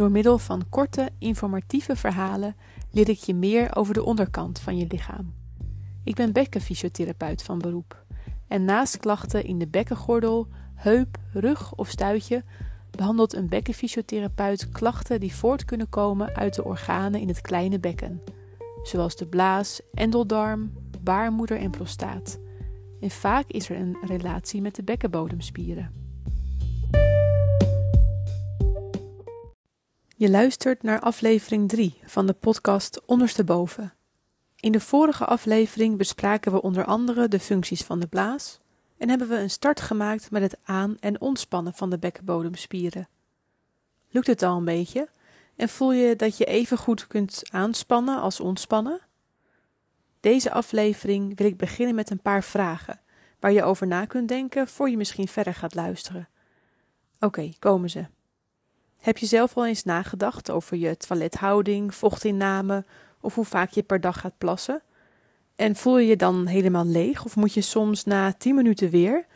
Door 0.00 0.10
middel 0.10 0.38
van 0.38 0.68
korte, 0.68 1.10
informatieve 1.18 1.96
verhalen 1.96 2.56
leer 2.90 3.08
ik 3.08 3.18
je 3.18 3.34
meer 3.34 3.76
over 3.76 3.94
de 3.94 4.04
onderkant 4.04 4.60
van 4.60 4.76
je 4.76 4.86
lichaam. 4.88 5.34
Ik 6.04 6.14
ben 6.14 6.32
bekkenfysiotherapeut 6.32 7.42
van 7.42 7.58
beroep. 7.58 8.04
En 8.48 8.64
naast 8.64 8.96
klachten 8.96 9.44
in 9.44 9.58
de 9.58 9.66
bekkengordel, 9.66 10.48
heup, 10.74 11.18
rug 11.32 11.74
of 11.74 11.88
stuitje 11.88 12.44
behandelt 12.90 13.34
een 13.34 13.48
bekkenfysiotherapeut 13.48 14.68
klachten 14.68 15.20
die 15.20 15.34
voort 15.34 15.64
kunnen 15.64 15.88
komen 15.88 16.34
uit 16.34 16.54
de 16.54 16.64
organen 16.64 17.20
in 17.20 17.28
het 17.28 17.40
kleine 17.40 17.78
bekken, 17.78 18.22
zoals 18.82 19.16
de 19.16 19.26
blaas, 19.26 19.80
endeldarm, 19.94 20.72
baarmoeder 21.00 21.58
en 21.58 21.70
prostaat. 21.70 22.38
En 23.00 23.10
vaak 23.10 23.44
is 23.46 23.68
er 23.68 23.76
een 23.76 23.96
relatie 24.06 24.60
met 24.60 24.74
de 24.74 24.82
bekkenbodemspieren. 24.82 25.99
Je 30.20 30.30
luistert 30.30 30.82
naar 30.82 31.00
aflevering 31.00 31.68
3 31.68 31.98
van 32.04 32.26
de 32.26 32.32
podcast 32.32 33.00
Ondersteboven. 33.06 33.92
In 34.56 34.72
de 34.72 34.80
vorige 34.80 35.24
aflevering 35.24 35.96
bespraken 35.96 36.52
we 36.52 36.62
onder 36.62 36.84
andere 36.84 37.28
de 37.28 37.40
functies 37.40 37.82
van 37.82 38.00
de 38.00 38.06
blaas 38.06 38.60
en 38.98 39.08
hebben 39.08 39.28
we 39.28 39.36
een 39.36 39.50
start 39.50 39.80
gemaakt 39.80 40.30
met 40.30 40.42
het 40.42 40.58
aan- 40.62 40.96
en 40.98 41.20
ontspannen 41.20 41.74
van 41.74 41.90
de 41.90 41.98
bekkenbodemspieren. 41.98 43.08
Lukt 44.10 44.26
het 44.26 44.42
al 44.42 44.56
een 44.56 44.64
beetje 44.64 45.08
en 45.56 45.68
voel 45.68 45.92
je 45.92 46.16
dat 46.16 46.36
je 46.36 46.44
even 46.44 46.78
goed 46.78 47.06
kunt 47.06 47.42
aanspannen 47.50 48.20
als 48.20 48.40
ontspannen? 48.40 49.00
Deze 50.20 50.52
aflevering 50.52 51.38
wil 51.38 51.46
ik 51.46 51.56
beginnen 51.56 51.94
met 51.94 52.10
een 52.10 52.22
paar 52.22 52.44
vragen 52.44 53.00
waar 53.38 53.52
je 53.52 53.62
over 53.62 53.86
na 53.86 54.04
kunt 54.04 54.28
denken 54.28 54.68
voor 54.68 54.90
je 54.90 54.96
misschien 54.96 55.28
verder 55.28 55.54
gaat 55.54 55.74
luisteren. 55.74 56.28
Oké, 57.20 57.52
komen 57.58 57.90
ze. 57.90 58.06
Heb 59.00 59.18
je 59.18 59.26
zelf 59.26 59.56
al 59.56 59.66
eens 59.66 59.84
nagedacht 59.84 60.50
over 60.50 60.76
je 60.76 60.96
toilethouding, 60.96 61.94
vochtinname 61.94 62.84
of 63.20 63.34
hoe 63.34 63.44
vaak 63.44 63.70
je 63.70 63.82
per 63.82 64.00
dag 64.00 64.20
gaat 64.20 64.38
plassen? 64.38 64.82
En 65.56 65.76
voel 65.76 65.98
je 65.98 66.06
je 66.06 66.16
dan 66.16 66.46
helemaal 66.46 66.86
leeg 66.86 67.24
of 67.24 67.36
moet 67.36 67.54
je 67.54 67.60
soms 67.60 68.04
na 68.04 68.32
10 68.32 68.54
minuten 68.54 68.90
weer? 68.90 69.26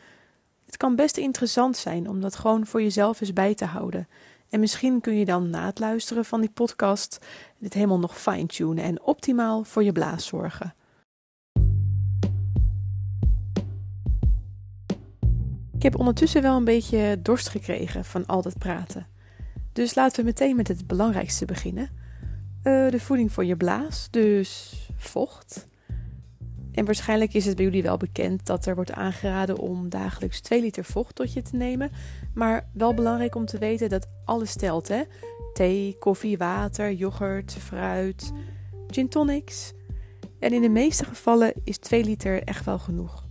Het 0.66 0.76
kan 0.76 0.96
best 0.96 1.16
interessant 1.16 1.76
zijn 1.76 2.08
om 2.08 2.20
dat 2.20 2.36
gewoon 2.36 2.66
voor 2.66 2.82
jezelf 2.82 3.20
eens 3.20 3.32
bij 3.32 3.54
te 3.54 3.64
houden. 3.64 4.08
En 4.48 4.60
misschien 4.60 5.00
kun 5.00 5.14
je 5.14 5.24
dan 5.24 5.50
na 5.50 5.66
het 5.66 5.78
luisteren 5.78 6.24
van 6.24 6.40
die 6.40 6.50
podcast 6.50 7.18
dit 7.58 7.74
helemaal 7.74 7.98
nog 7.98 8.20
fine-tunen 8.20 8.84
en 8.84 9.02
optimaal 9.02 9.64
voor 9.64 9.84
je 9.84 9.92
blaas 9.92 10.26
zorgen. 10.26 10.74
Ik 15.76 15.82
heb 15.82 15.98
ondertussen 15.98 16.42
wel 16.42 16.56
een 16.56 16.64
beetje 16.64 17.18
dorst 17.22 17.48
gekregen 17.48 18.04
van 18.04 18.26
al 18.26 18.42
dat 18.42 18.58
praten. 18.58 19.13
Dus 19.75 19.94
laten 19.94 20.20
we 20.20 20.25
meteen 20.25 20.56
met 20.56 20.69
het 20.69 20.86
belangrijkste 20.86 21.44
beginnen. 21.44 21.91
Uh, 22.62 22.91
de 22.91 23.00
voeding 23.00 23.33
voor 23.33 23.44
je 23.44 23.56
blaas, 23.56 24.08
dus 24.11 24.75
vocht. 24.97 25.66
En 26.72 26.84
waarschijnlijk 26.84 27.34
is 27.34 27.47
het 27.47 27.56
bij 27.56 27.64
jullie 27.64 27.83
wel 27.83 27.97
bekend 27.97 28.47
dat 28.47 28.66
er 28.66 28.75
wordt 28.75 28.92
aangeraden 28.92 29.58
om 29.58 29.89
dagelijks 29.89 30.41
2 30.41 30.61
liter 30.61 30.84
vocht 30.84 31.14
tot 31.14 31.33
je 31.33 31.42
te 31.42 31.56
nemen. 31.56 31.91
Maar 32.34 32.69
wel 32.72 32.94
belangrijk 32.94 33.34
om 33.34 33.44
te 33.44 33.58
weten 33.58 33.89
dat 33.89 34.08
alles 34.25 34.56
telt, 34.56 34.89
hè? 34.89 35.03
Thee, 35.53 35.97
koffie, 35.98 36.38
water, 36.38 36.92
yoghurt, 36.92 37.53
fruit, 37.53 38.33
gin 38.86 39.09
tonics. 39.09 39.72
En 40.38 40.53
in 40.53 40.62
de 40.62 40.69
meeste 40.69 41.05
gevallen 41.05 41.53
is 41.64 41.78
2 41.78 42.05
liter 42.05 42.42
echt 42.42 42.64
wel 42.64 42.78
genoeg. 42.78 43.23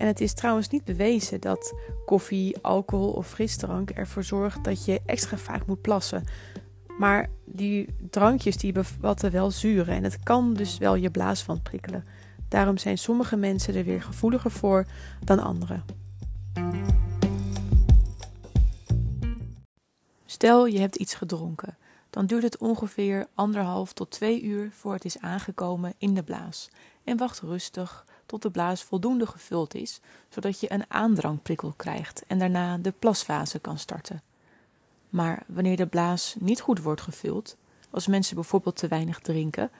En 0.00 0.06
het 0.06 0.20
is 0.20 0.34
trouwens 0.34 0.68
niet 0.68 0.84
bewezen 0.84 1.40
dat 1.40 1.74
koffie, 2.06 2.58
alcohol 2.62 3.10
of 3.12 3.28
frisdrank 3.28 3.90
ervoor 3.90 4.24
zorgt 4.24 4.64
dat 4.64 4.84
je 4.84 5.00
extra 5.06 5.36
vaak 5.36 5.66
moet 5.66 5.80
plassen. 5.80 6.24
Maar 6.98 7.28
die 7.44 7.88
drankjes 8.10 8.56
die 8.56 8.72
bevatten 8.72 9.30
wel 9.30 9.50
zuren 9.50 9.94
en 9.94 10.04
het 10.04 10.22
kan 10.22 10.54
dus 10.54 10.78
wel 10.78 10.94
je 10.94 11.10
blaas 11.10 11.42
van 11.42 11.62
prikkelen. 11.62 12.04
Daarom 12.48 12.78
zijn 12.78 12.98
sommige 12.98 13.36
mensen 13.36 13.74
er 13.74 13.84
weer 13.84 14.02
gevoeliger 14.02 14.50
voor 14.50 14.86
dan 15.24 15.38
anderen. 15.38 15.84
Stel 20.26 20.66
je 20.66 20.78
hebt 20.78 20.96
iets 20.96 21.14
gedronken, 21.14 21.76
dan 22.10 22.26
duurt 22.26 22.42
het 22.42 22.58
ongeveer 22.58 23.26
anderhalf 23.34 23.92
tot 23.92 24.10
twee 24.10 24.42
uur 24.42 24.70
voor 24.72 24.92
het 24.92 25.04
is 25.04 25.18
aangekomen 25.18 25.94
in 25.98 26.14
de 26.14 26.22
blaas. 26.22 26.68
En 27.04 27.16
wacht 27.16 27.40
rustig 27.40 28.04
tot 28.30 28.42
de 28.42 28.50
blaas 28.50 28.82
voldoende 28.82 29.26
gevuld 29.26 29.74
is, 29.74 30.00
zodat 30.28 30.60
je 30.60 30.72
een 30.72 30.84
aandrangprikkel 30.88 31.72
krijgt 31.76 32.24
en 32.26 32.38
daarna 32.38 32.78
de 32.78 32.92
plasfase 32.98 33.58
kan 33.58 33.78
starten. 33.78 34.22
Maar 35.08 35.42
wanneer 35.46 35.76
de 35.76 35.86
blaas 35.86 36.36
niet 36.38 36.60
goed 36.60 36.82
wordt 36.82 37.00
gevuld, 37.00 37.56
als 37.90 38.06
mensen 38.06 38.34
bijvoorbeeld 38.34 38.76
te 38.76 38.88
weinig 38.88 39.18
drinken, 39.18 39.70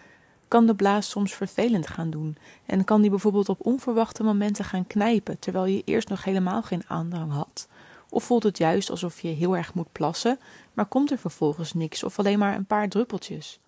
kan 0.48 0.66
de 0.66 0.74
blaas 0.74 1.10
soms 1.10 1.34
vervelend 1.34 1.86
gaan 1.86 2.10
doen 2.10 2.36
en 2.66 2.84
kan 2.84 3.00
die 3.00 3.10
bijvoorbeeld 3.10 3.48
op 3.48 3.66
onverwachte 3.66 4.22
momenten 4.22 4.64
gaan 4.64 4.86
knijpen 4.86 5.38
terwijl 5.38 5.66
je 5.66 5.82
eerst 5.84 6.08
nog 6.08 6.24
helemaal 6.24 6.62
geen 6.62 6.82
aandrang 6.86 7.32
had. 7.32 7.68
Of 8.08 8.24
voelt 8.24 8.42
het 8.42 8.58
juist 8.58 8.90
alsof 8.90 9.20
je 9.20 9.28
heel 9.28 9.56
erg 9.56 9.74
moet 9.74 9.92
plassen, 9.92 10.38
maar 10.72 10.86
komt 10.86 11.10
er 11.10 11.18
vervolgens 11.18 11.72
niks 11.72 12.04
of 12.04 12.18
alleen 12.18 12.38
maar 12.38 12.54
een 12.54 12.66
paar 12.66 12.88
druppeltjes. 12.88 13.60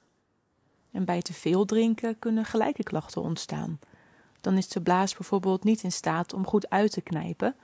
En 0.92 1.04
bij 1.04 1.22
te 1.22 1.32
veel 1.32 1.64
drinken 1.64 2.18
kunnen 2.18 2.44
gelijke 2.44 2.82
klachten 2.82 3.22
ontstaan 3.22 3.78
dan 4.42 4.56
is 4.56 4.68
de 4.68 4.80
blaas 4.80 5.14
bijvoorbeeld 5.14 5.64
niet 5.64 5.82
in 5.82 5.92
staat 5.92 6.32
om 6.32 6.46
goed 6.46 6.70
uit 6.70 6.92
te 6.92 7.00
knijpen 7.00 7.54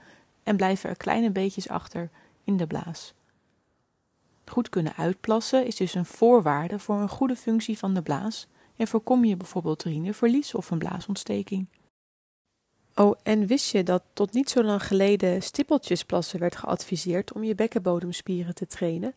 en 0.42 0.56
blijven 0.56 0.90
er 0.90 0.96
kleine 0.96 1.30
beetjes 1.30 1.68
achter 1.68 2.10
in 2.44 2.56
de 2.56 2.66
blaas. 2.66 3.14
Goed 4.44 4.68
kunnen 4.68 4.96
uitplassen 4.96 5.66
is 5.66 5.76
dus 5.76 5.94
een 5.94 6.04
voorwaarde 6.04 6.78
voor 6.78 6.96
een 6.96 7.08
goede 7.08 7.36
functie 7.36 7.78
van 7.78 7.94
de 7.94 8.02
blaas 8.02 8.46
en 8.76 8.88
voorkom 8.88 9.24
je 9.24 9.36
bijvoorbeeld 9.36 9.84
urineverlies 9.84 10.54
of 10.54 10.70
een 10.70 10.78
blaasontsteking. 10.78 11.66
Oh, 12.94 13.16
en 13.22 13.46
wist 13.46 13.70
je 13.70 13.82
dat 13.82 14.02
tot 14.12 14.32
niet 14.32 14.50
zo 14.50 14.62
lang 14.62 14.86
geleden 14.86 15.42
stippeltjesplassen 15.42 16.40
werd 16.40 16.56
geadviseerd 16.56 17.32
om 17.32 17.44
je 17.44 17.54
bekkenbodemspieren 17.54 18.54
te 18.54 18.66
trainen? 18.66 19.14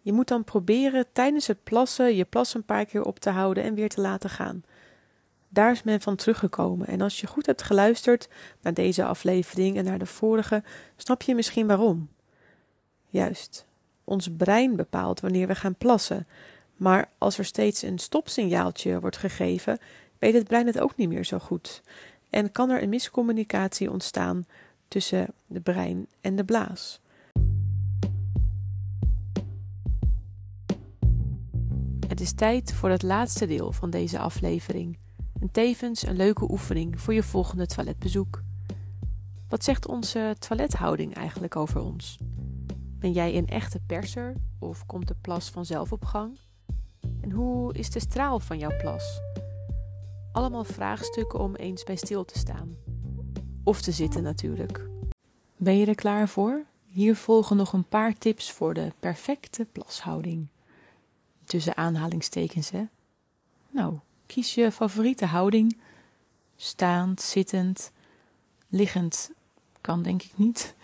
Je 0.00 0.12
moet 0.12 0.28
dan 0.28 0.44
proberen 0.44 1.06
tijdens 1.12 1.46
het 1.46 1.62
plassen 1.62 2.16
je 2.16 2.24
plas 2.24 2.54
een 2.54 2.64
paar 2.64 2.84
keer 2.84 3.02
op 3.02 3.18
te 3.18 3.30
houden 3.30 3.64
en 3.64 3.74
weer 3.74 3.88
te 3.88 4.00
laten 4.00 4.30
gaan. 4.30 4.64
Daar 5.52 5.70
is 5.70 5.82
men 5.82 6.00
van 6.00 6.16
teruggekomen. 6.16 6.86
En 6.86 7.00
als 7.00 7.20
je 7.20 7.26
goed 7.26 7.46
hebt 7.46 7.62
geluisterd 7.62 8.28
naar 8.60 8.74
deze 8.74 9.04
aflevering 9.04 9.76
en 9.76 9.84
naar 9.84 9.98
de 9.98 10.06
vorige, 10.06 10.62
snap 10.96 11.22
je 11.22 11.34
misschien 11.34 11.66
waarom. 11.66 12.08
Juist, 13.08 13.66
ons 14.04 14.28
brein 14.36 14.76
bepaalt 14.76 15.20
wanneer 15.20 15.46
we 15.46 15.54
gaan 15.54 15.74
plassen. 15.74 16.26
Maar 16.76 17.10
als 17.18 17.38
er 17.38 17.44
steeds 17.44 17.82
een 17.82 17.98
stopsignaaltje 17.98 19.00
wordt 19.00 19.16
gegeven, 19.16 19.78
weet 20.18 20.34
het 20.34 20.44
brein 20.44 20.66
het 20.66 20.80
ook 20.80 20.96
niet 20.96 21.08
meer 21.08 21.24
zo 21.24 21.38
goed. 21.38 21.82
En 22.30 22.52
kan 22.52 22.70
er 22.70 22.82
een 22.82 22.88
miscommunicatie 22.88 23.90
ontstaan 23.90 24.46
tussen 24.88 25.26
de 25.46 25.60
brein 25.60 26.06
en 26.20 26.36
de 26.36 26.44
blaas. 26.44 27.00
Het 32.08 32.20
is 32.20 32.32
tijd 32.32 32.72
voor 32.72 32.90
het 32.90 33.02
laatste 33.02 33.46
deel 33.46 33.72
van 33.72 33.90
deze 33.90 34.18
aflevering 34.18 34.98
en 35.40 35.50
tevens 35.50 36.06
een 36.06 36.16
leuke 36.16 36.50
oefening 36.50 37.00
voor 37.00 37.14
je 37.14 37.22
volgende 37.22 37.66
toiletbezoek. 37.66 38.42
Wat 39.48 39.64
zegt 39.64 39.86
onze 39.86 40.36
toilethouding 40.38 41.14
eigenlijk 41.14 41.56
over 41.56 41.80
ons? 41.80 42.18
Ben 42.98 43.12
jij 43.12 43.36
een 43.36 43.48
echte 43.48 43.80
perser 43.86 44.34
of 44.58 44.86
komt 44.86 45.08
de 45.08 45.14
plas 45.20 45.50
vanzelf 45.50 45.92
op 45.92 46.04
gang? 46.04 46.38
En 47.20 47.30
hoe 47.30 47.74
is 47.74 47.90
de 47.90 48.00
straal 48.00 48.40
van 48.40 48.58
jouw 48.58 48.76
plas? 48.76 49.20
Allemaal 50.32 50.64
vraagstukken 50.64 51.38
om 51.40 51.54
eens 51.54 51.84
bij 51.84 51.96
stil 51.96 52.24
te 52.24 52.38
staan. 52.38 52.74
Of 53.64 53.82
te 53.82 53.92
zitten 53.92 54.22
natuurlijk. 54.22 54.88
Ben 55.56 55.76
je 55.76 55.86
er 55.86 55.94
klaar 55.94 56.28
voor? 56.28 56.64
Hier 56.86 57.16
volgen 57.16 57.56
nog 57.56 57.72
een 57.72 57.88
paar 57.88 58.18
tips 58.18 58.52
voor 58.52 58.74
de 58.74 58.92
perfecte 59.00 59.66
plashouding. 59.72 60.46
Tussen 61.44 61.76
aanhalingstekens, 61.76 62.70
hè? 62.70 62.84
Nou, 63.70 63.98
Kies 64.30 64.54
je 64.54 64.72
favoriete 64.72 65.26
houding. 65.26 65.78
Staand, 66.56 67.20
zittend, 67.20 67.92
liggend 68.68 69.30
kan 69.80 70.02
denk 70.02 70.22
ik 70.22 70.32
niet. 70.34 70.74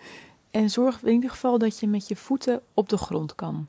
En 0.51 0.69
zorg 0.69 1.03
in 1.03 1.13
ieder 1.13 1.29
geval 1.29 1.57
dat 1.57 1.79
je 1.79 1.87
met 1.87 2.07
je 2.07 2.15
voeten 2.15 2.61
op 2.73 2.89
de 2.89 2.97
grond 2.97 3.35
kan. 3.35 3.67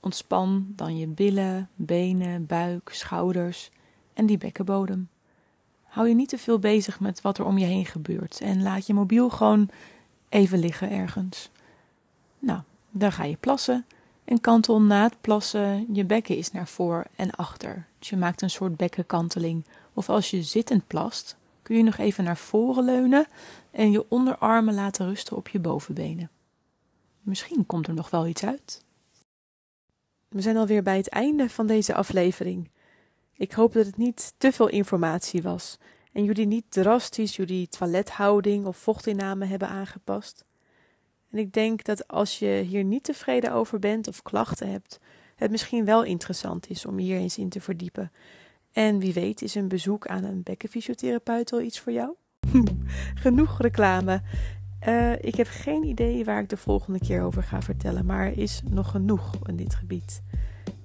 Ontspan 0.00 0.66
dan 0.68 0.98
je 0.98 1.06
billen, 1.06 1.70
benen, 1.74 2.46
buik, 2.46 2.90
schouders 2.92 3.70
en 4.12 4.26
die 4.26 4.38
bekkenbodem. 4.38 5.08
Hou 5.82 6.08
je 6.08 6.14
niet 6.14 6.28
te 6.28 6.38
veel 6.38 6.58
bezig 6.58 7.00
met 7.00 7.20
wat 7.20 7.38
er 7.38 7.44
om 7.44 7.58
je 7.58 7.66
heen 7.66 7.86
gebeurt 7.86 8.40
en 8.40 8.62
laat 8.62 8.86
je 8.86 8.94
mobiel 8.94 9.30
gewoon 9.30 9.68
even 10.28 10.58
liggen 10.58 10.90
ergens. 10.90 11.50
Nou, 12.38 12.60
dan 12.90 13.12
ga 13.12 13.24
je 13.24 13.36
plassen 13.36 13.86
en 14.26 14.40
kantel 14.40 14.82
na 14.82 15.02
het 15.02 15.20
plassen 15.20 15.86
je 15.92 16.04
bekken 16.04 16.36
is 16.36 16.52
naar 16.52 16.68
voor 16.68 17.06
en 17.16 17.30
achter. 17.30 17.86
Dus 17.98 18.08
je 18.08 18.16
maakt 18.16 18.42
een 18.42 18.50
soort 18.50 18.76
bekkenkanteling. 18.76 19.64
Of 19.92 20.08
als 20.08 20.30
je 20.30 20.42
zittend 20.42 20.86
plast, 20.86 21.36
kun 21.62 21.76
je 21.76 21.82
nog 21.82 21.96
even 21.96 22.24
naar 22.24 22.36
voren 22.36 22.84
leunen 22.84 23.26
en 23.70 23.90
je 23.90 24.04
onderarmen 24.08 24.74
laten 24.74 25.06
rusten 25.06 25.36
op 25.36 25.48
je 25.48 25.58
bovenbenen. 25.58 26.30
Misschien 27.20 27.66
komt 27.66 27.86
er 27.86 27.94
nog 27.94 28.10
wel 28.10 28.26
iets 28.26 28.44
uit. 28.44 28.84
we 30.28 30.40
zijn 30.40 30.56
alweer 30.56 30.82
bij 30.82 30.96
het 30.96 31.08
einde 31.08 31.50
van 31.50 31.66
deze 31.66 31.94
aflevering. 31.94 32.70
Ik 33.32 33.52
hoop 33.52 33.72
dat 33.72 33.86
het 33.86 33.96
niet 33.96 34.34
te 34.38 34.52
veel 34.52 34.68
informatie 34.68 35.42
was 35.42 35.78
en 36.12 36.24
jullie 36.24 36.46
niet 36.46 36.64
drastisch 36.68 37.36
jullie 37.36 37.68
toilethouding 37.68 38.66
of 38.66 38.76
vochtinname 38.76 39.44
hebben 39.44 39.68
aangepast. 39.68 40.44
En 41.36 41.42
ik 41.42 41.52
denk 41.52 41.84
dat 41.84 42.08
als 42.08 42.38
je 42.38 42.64
hier 42.68 42.84
niet 42.84 43.04
tevreden 43.04 43.52
over 43.52 43.78
bent 43.78 44.08
of 44.08 44.22
klachten 44.22 44.70
hebt, 44.70 45.00
het 45.34 45.50
misschien 45.50 45.84
wel 45.84 46.04
interessant 46.04 46.70
is 46.70 46.86
om 46.86 46.98
hier 46.98 47.16
eens 47.16 47.38
in 47.38 47.48
te 47.48 47.60
verdiepen. 47.60 48.12
En 48.72 48.98
wie 48.98 49.12
weet 49.12 49.42
is 49.42 49.54
een 49.54 49.68
bezoek 49.68 50.06
aan 50.06 50.24
een 50.24 50.42
bekkenfysiotherapeut 50.42 51.52
al 51.52 51.60
iets 51.60 51.80
voor 51.80 51.92
jou? 51.92 52.14
Genoeg 53.24 53.60
reclame. 53.60 54.22
Uh, 54.88 55.12
ik 55.12 55.34
heb 55.34 55.46
geen 55.50 55.84
idee 55.84 56.24
waar 56.24 56.42
ik 56.42 56.48
de 56.48 56.56
volgende 56.56 56.98
keer 56.98 57.22
over 57.22 57.42
ga 57.42 57.62
vertellen, 57.62 58.06
maar 58.06 58.26
er 58.26 58.38
is 58.38 58.62
nog 58.70 58.90
genoeg 58.90 59.34
in 59.42 59.56
dit 59.56 59.74
gebied. 59.74 60.22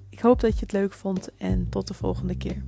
Ik 0.08 0.20
hoop 0.20 0.40
dat 0.40 0.54
je 0.54 0.60
het 0.60 0.72
leuk 0.72 0.92
vond 0.92 1.36
en 1.36 1.68
tot 1.68 1.88
de 1.88 1.94
volgende 1.94 2.36
keer. 2.36 2.62